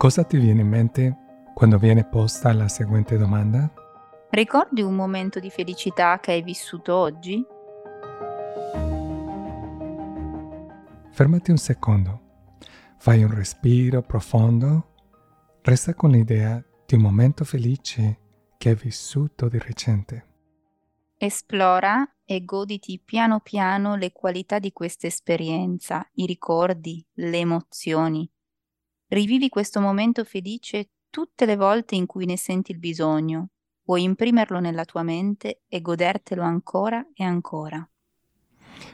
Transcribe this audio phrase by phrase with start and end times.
[0.00, 1.16] Cosa ti viene in mente
[1.52, 3.70] quando viene posta la seguente domanda?
[4.30, 7.44] Ricordi un momento di felicità che hai vissuto oggi?
[11.10, 12.20] Fermati un secondo,
[12.96, 14.94] fai un respiro profondo,
[15.60, 18.20] resta con l'idea di un momento felice
[18.56, 20.26] che hai vissuto di recente.
[21.18, 28.32] Esplora e goditi piano piano le qualità di questa esperienza, i ricordi, le emozioni.
[29.10, 33.48] Rivivi questo momento felice tutte le volte in cui ne senti il bisogno.
[33.82, 37.84] Puoi imprimerlo nella tua mente e godertelo ancora e ancora.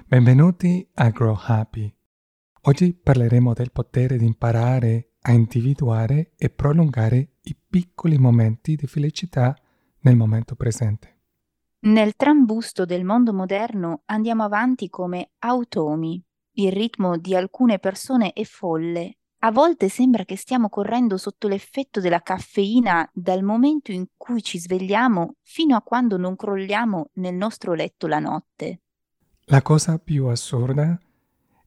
[0.06, 1.94] Benvenuti a Grow Happy.
[2.62, 9.54] Oggi parleremo del potere di imparare a individuare e prolungare i piccoli momenti di felicità
[10.00, 11.18] nel momento presente.
[11.80, 16.24] Nel trambusto del mondo moderno andiamo avanti come automi.
[16.52, 22.00] Il ritmo di alcune persone è folle a volte sembra che stiamo correndo sotto l'effetto
[22.00, 27.72] della caffeina dal momento in cui ci svegliamo fino a quando non crolliamo nel nostro
[27.74, 28.80] letto la notte.
[29.44, 30.98] La cosa più assurda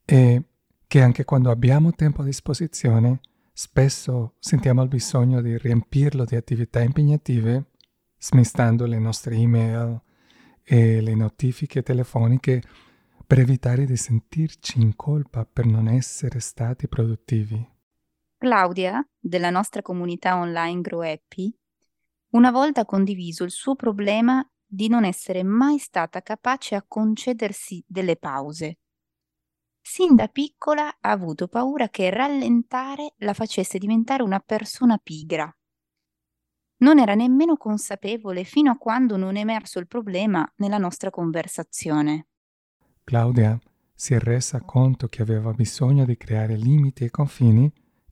[0.03, 0.41] è
[0.87, 3.21] che anche quando abbiamo tempo a disposizione,
[3.53, 7.67] spesso sentiamo il bisogno di riempirlo di attività impegnative,
[8.17, 10.01] smistando le nostre email
[10.63, 12.61] e le notifiche telefoniche
[13.29, 17.63] per evitare di sentirci in colpa per non essere stati produttivi.
[18.39, 21.53] Claudia, della nostra comunità online Grow Happy,
[22.29, 27.83] una volta ha condiviso il suo problema di non essere mai stata capace a concedersi
[27.85, 28.77] delle pause.
[29.81, 35.53] Sin da piccola ha avuto paura che rallentare la facesse diventare una persona pigra.
[36.77, 42.27] Non era nemmeno consapevole fino a quando non è emerso il problema nella nostra conversazione.
[43.03, 43.59] Claudia
[43.93, 47.69] si è resa conto che aveva bisogno di creare limiti e confini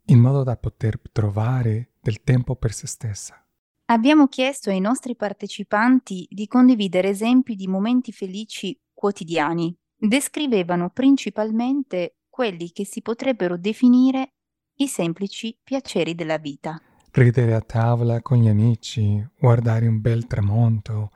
[0.08, 3.42] in modo da poter trovare del tempo per se stessa.
[3.90, 9.76] Abbiamo chiesto ai nostri partecipanti di condividere esempi di momenti felici quotidiani.
[9.96, 14.34] Descrivevano principalmente quelli che si potrebbero definire
[14.80, 16.80] i semplici piaceri della vita.
[17.12, 21.12] Ridere a tavola con gli amici, guardare un bel tramonto,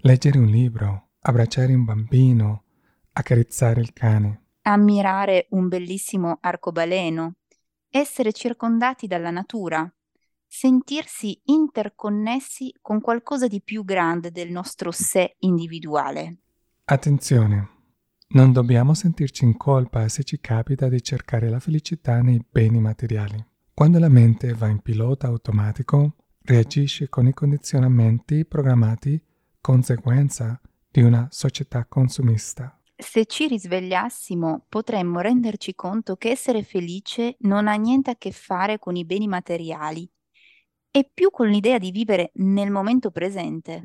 [0.00, 2.64] leggere un libro, abbracciare un bambino,
[3.12, 7.36] accarezzare il cane, ammirare un bellissimo arcobaleno,
[7.90, 9.90] essere circondati dalla natura,
[10.46, 16.38] sentirsi interconnessi con qualcosa di più grande del nostro sé individuale.
[16.84, 17.68] Attenzione,
[18.28, 23.44] non dobbiamo sentirci in colpa se ci capita di cercare la felicità nei beni materiali.
[23.74, 29.22] Quando la mente va in pilota automatico, reagisce con i condizionamenti programmati
[29.60, 30.60] conseguenza
[30.90, 37.74] di una società consumista se ci risvegliassimo potremmo renderci conto che essere felice non ha
[37.74, 40.10] niente a che fare con i beni materiali
[40.90, 43.82] e più con l'idea di vivere nel momento presente.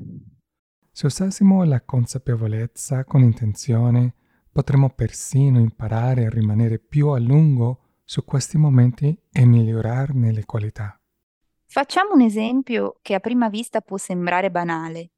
[0.92, 4.16] Se usassimo la consapevolezza con intenzione,
[4.52, 11.00] potremmo persino imparare a rimanere più a lungo su questi momenti e migliorarne le qualità.
[11.66, 15.13] Facciamo un esempio che a prima vista può sembrare banale,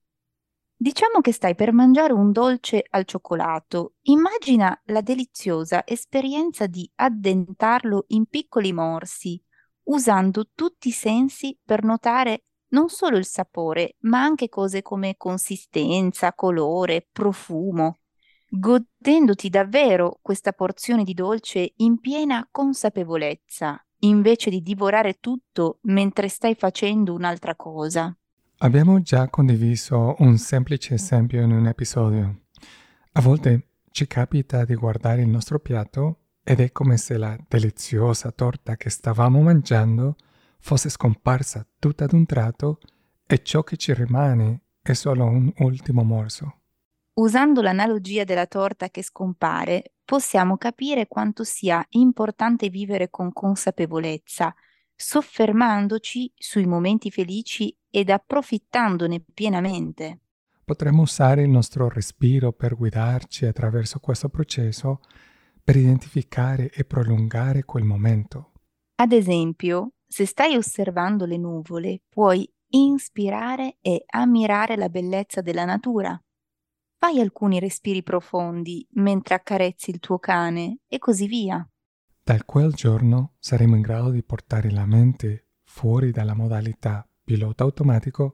[0.77, 3.93] Diciamo che stai per mangiare un dolce al cioccolato.
[4.03, 9.41] Immagina la deliziosa esperienza di addentarlo in piccoli morsi,
[9.83, 16.33] usando tutti i sensi per notare non solo il sapore, ma anche cose come consistenza,
[16.33, 17.99] colore, profumo,
[18.49, 26.55] godendoti davvero questa porzione di dolce in piena consapevolezza, invece di divorare tutto mentre stai
[26.55, 28.13] facendo un'altra cosa.
[28.65, 32.45] Abbiamo già condiviso un semplice esempio in un episodio.
[33.11, 38.31] A volte ci capita di guardare il nostro piatto ed è come se la deliziosa
[38.31, 40.15] torta che stavamo mangiando
[40.57, 42.79] fosse scomparsa tutta ad un tratto
[43.27, 46.61] e ciò che ci rimane è solo un ultimo morso.
[47.19, 54.55] Usando l'analogia della torta che scompare, possiamo capire quanto sia importante vivere con consapevolezza,
[54.95, 60.19] soffermandoci sui momenti felici ed approfittandone pienamente.
[60.63, 64.99] Potremmo usare il nostro respiro per guidarci attraverso questo processo
[65.63, 68.51] per identificare e prolungare quel momento.
[68.95, 76.19] Ad esempio, se stai osservando le nuvole, puoi inspirare e ammirare la bellezza della natura.
[76.97, 81.67] Fai alcuni respiri profondi mentre accarezzi il tuo cane e così via.
[82.27, 88.33] Da quel giorno saremo in grado di portare la mente fuori dalla modalità pilota automatico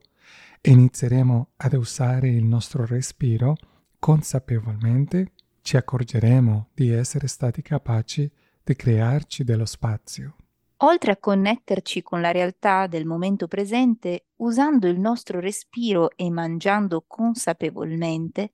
[0.61, 3.57] e inizieremo ad usare il nostro respiro
[3.99, 8.31] consapevolmente, ci accorgeremo di essere stati capaci
[8.63, 10.37] di crearci dello spazio.
[10.83, 17.03] Oltre a connetterci con la realtà del momento presente, usando il nostro respiro e mangiando
[17.05, 18.53] consapevolmente,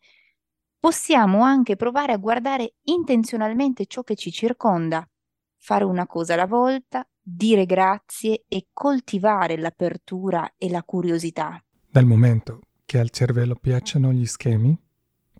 [0.79, 5.07] possiamo anche provare a guardare intenzionalmente ciò che ci circonda,
[5.67, 11.61] fare una cosa alla volta, dire grazie e coltivare l'apertura e la curiosità.
[11.89, 14.79] Dal momento che al cervello piacciono gli schemi,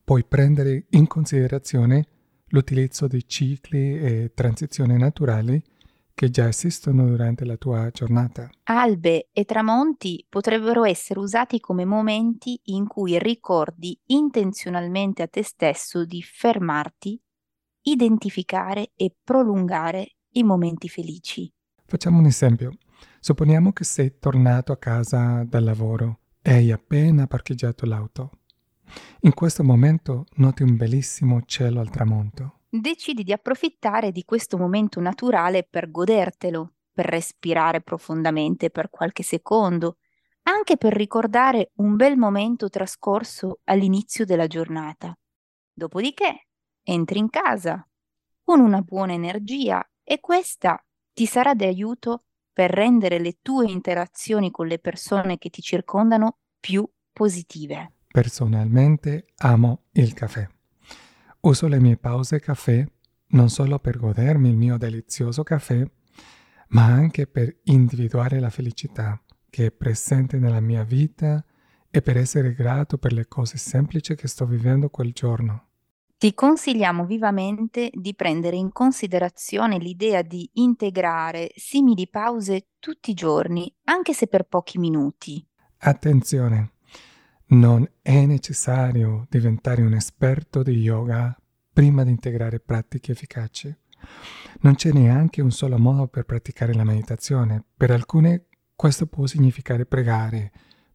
[0.04, 2.08] puoi prendere in considerazione
[2.48, 5.64] l'utilizzo di cicli e transizioni naturali
[6.14, 8.50] che già esistono durante la tua giornata.
[8.64, 16.04] Albe e tramonti potrebbero essere usati come momenti in cui ricordi intenzionalmente a te stesso
[16.04, 17.18] di fermarti,
[17.84, 21.52] identificare e prolungare i momenti felici.
[21.86, 22.78] Facciamo un esempio.
[23.20, 28.32] Supponiamo che sei tornato a casa dal lavoro e hai appena parcheggiato l'auto.
[29.22, 35.00] In questo momento noti un bellissimo cielo al tramonto decidi di approfittare di questo momento
[35.00, 39.98] naturale per godertelo, per respirare profondamente per qualche secondo,
[40.44, 45.18] anche per ricordare un bel momento trascorso all'inizio della giornata.
[45.74, 46.48] Dopodiché
[46.84, 47.86] entri in casa
[48.44, 50.82] con una buona energia e questa
[51.12, 52.24] ti sarà di aiuto
[52.54, 57.92] per rendere le tue interazioni con le persone che ti circondano più positive.
[58.08, 60.48] Personalmente amo il caffè.
[61.42, 62.88] Uso le mie pause caffè
[63.32, 65.86] non solo per godermi il mio delizioso caffè,
[66.70, 71.44] ma anche per individuare la felicità che è presente nella mia vita
[71.90, 75.67] e per essere grato per le cose semplici che sto vivendo quel giorno.
[76.20, 83.72] Ti consigliamo vivamente di prendere in considerazione l'idea di integrare simili pause tutti i giorni,
[83.84, 85.46] anche se per pochi minuti.
[85.78, 86.72] Attenzione,
[87.50, 91.38] non è necessario diventare un esperto di yoga
[91.72, 93.72] prima di integrare pratiche efficaci.
[94.62, 97.64] Non c'è neanche un solo modo per praticare la meditazione.
[97.78, 100.52] Per alcune questo può significare pregare,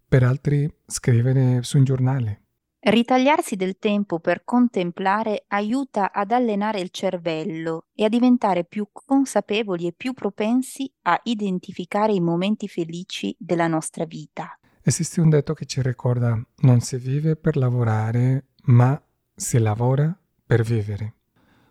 [0.09, 2.42] per altri scrivere su un giornale.
[2.85, 9.87] Ritagliarsi del tempo per contemplare aiuta ad allenare il cervello e a diventare più consapevoli
[9.87, 14.59] e più propensi a identificare i momenti felici della nostra vita.
[14.83, 19.01] Esiste un detto che ci ricorda non si vive per lavorare, ma
[19.33, 20.13] si lavora
[20.45, 21.15] per vivere.